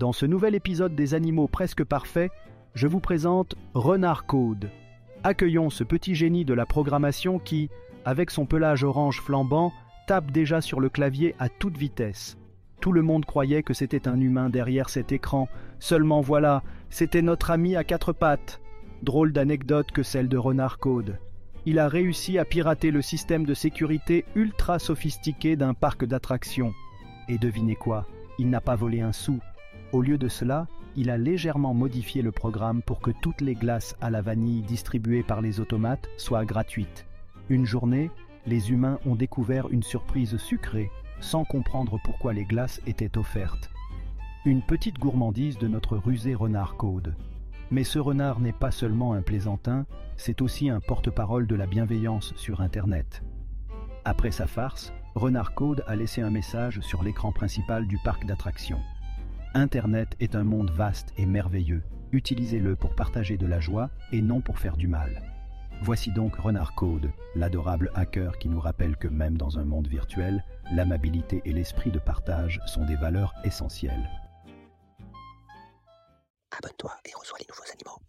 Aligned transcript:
Dans 0.00 0.12
ce 0.12 0.24
nouvel 0.24 0.54
épisode 0.54 0.94
des 0.94 1.12
animaux 1.12 1.46
presque 1.46 1.84
parfaits, 1.84 2.32
je 2.72 2.86
vous 2.86 3.00
présente 3.00 3.54
Renard 3.74 4.24
Code. 4.24 4.70
Accueillons 5.24 5.68
ce 5.68 5.84
petit 5.84 6.14
génie 6.14 6.46
de 6.46 6.54
la 6.54 6.64
programmation 6.64 7.38
qui, 7.38 7.68
avec 8.06 8.30
son 8.30 8.46
pelage 8.46 8.82
orange 8.82 9.20
flambant, 9.20 9.74
tape 10.06 10.30
déjà 10.30 10.62
sur 10.62 10.80
le 10.80 10.88
clavier 10.88 11.34
à 11.38 11.50
toute 11.50 11.76
vitesse. 11.76 12.38
Tout 12.80 12.92
le 12.92 13.02
monde 13.02 13.26
croyait 13.26 13.62
que 13.62 13.74
c'était 13.74 14.08
un 14.08 14.18
humain 14.18 14.48
derrière 14.48 14.88
cet 14.88 15.12
écran, 15.12 15.50
seulement 15.80 16.22
voilà, 16.22 16.62
c'était 16.88 17.20
notre 17.20 17.50
ami 17.50 17.76
à 17.76 17.84
quatre 17.84 18.14
pattes. 18.14 18.62
Drôle 19.02 19.34
d'anecdote 19.34 19.92
que 19.92 20.02
celle 20.02 20.30
de 20.30 20.38
Renard 20.38 20.78
Code. 20.78 21.18
Il 21.66 21.78
a 21.78 21.88
réussi 21.88 22.38
à 22.38 22.46
pirater 22.46 22.90
le 22.90 23.02
système 23.02 23.44
de 23.44 23.52
sécurité 23.52 24.24
ultra 24.34 24.78
sophistiqué 24.78 25.56
d'un 25.56 25.74
parc 25.74 26.06
d'attractions. 26.06 26.72
Et 27.28 27.36
devinez 27.36 27.76
quoi 27.76 28.06
Il 28.38 28.48
n'a 28.48 28.62
pas 28.62 28.76
volé 28.76 29.02
un 29.02 29.12
sou. 29.12 29.40
Au 29.92 30.02
lieu 30.02 30.18
de 30.18 30.28
cela, 30.28 30.68
il 30.94 31.10
a 31.10 31.18
légèrement 31.18 31.74
modifié 31.74 32.22
le 32.22 32.30
programme 32.30 32.80
pour 32.80 33.00
que 33.00 33.10
toutes 33.22 33.40
les 33.40 33.54
glaces 33.54 33.96
à 34.00 34.08
la 34.08 34.22
vanille 34.22 34.62
distribuées 34.62 35.24
par 35.24 35.40
les 35.40 35.58
automates 35.58 36.08
soient 36.16 36.44
gratuites. 36.44 37.06
Une 37.48 37.66
journée, 37.66 38.10
les 38.46 38.70
humains 38.70 39.00
ont 39.04 39.16
découvert 39.16 39.68
une 39.70 39.82
surprise 39.82 40.36
sucrée, 40.36 40.90
sans 41.20 41.44
comprendre 41.44 41.98
pourquoi 42.04 42.32
les 42.32 42.44
glaces 42.44 42.80
étaient 42.86 43.18
offertes. 43.18 43.68
Une 44.44 44.62
petite 44.62 44.98
gourmandise 44.98 45.58
de 45.58 45.66
notre 45.66 45.96
rusé 45.96 46.34
renard 46.34 46.76
Code. 46.76 47.16
Mais 47.72 47.84
ce 47.84 47.98
renard 47.98 48.38
n'est 48.38 48.52
pas 48.52 48.70
seulement 48.70 49.12
un 49.12 49.22
plaisantin, 49.22 49.86
c'est 50.16 50.40
aussi 50.40 50.70
un 50.70 50.80
porte-parole 50.80 51.48
de 51.48 51.56
la 51.56 51.66
bienveillance 51.66 52.32
sur 52.36 52.60
Internet. 52.60 53.24
Après 54.04 54.30
sa 54.30 54.46
farce, 54.46 54.92
Renard 55.16 55.54
Code 55.54 55.82
a 55.88 55.96
laissé 55.96 56.22
un 56.22 56.30
message 56.30 56.80
sur 56.80 57.02
l'écran 57.02 57.32
principal 57.32 57.88
du 57.88 57.98
parc 58.04 58.24
d'attractions. 58.24 58.80
Internet 59.54 60.14
est 60.20 60.36
un 60.36 60.44
monde 60.44 60.70
vaste 60.70 61.12
et 61.16 61.26
merveilleux. 61.26 61.82
Utilisez-le 62.12 62.76
pour 62.76 62.94
partager 62.94 63.36
de 63.36 63.46
la 63.46 63.58
joie 63.58 63.90
et 64.12 64.22
non 64.22 64.40
pour 64.40 64.60
faire 64.60 64.76
du 64.76 64.86
mal. 64.86 65.22
Voici 65.82 66.12
donc 66.12 66.36
Renard 66.36 66.76
Code, 66.76 67.10
l'adorable 67.34 67.90
hacker 67.96 68.38
qui 68.38 68.48
nous 68.48 68.60
rappelle 68.60 68.96
que 68.96 69.08
même 69.08 69.36
dans 69.36 69.58
un 69.58 69.64
monde 69.64 69.88
virtuel, 69.88 70.44
l'amabilité 70.72 71.42
et 71.44 71.52
l'esprit 71.52 71.90
de 71.90 71.98
partage 71.98 72.60
sont 72.66 72.84
des 72.84 72.94
valeurs 72.94 73.34
essentielles. 73.42 74.08
Abonne-toi 76.56 76.92
et 77.06 77.12
reçois 77.16 77.38
les 77.40 77.46
nouveaux 77.48 77.72
animaux. 77.72 78.00